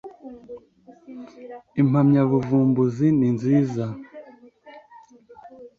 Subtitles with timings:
[1.81, 3.85] impamyabuvumbuzi ninziza.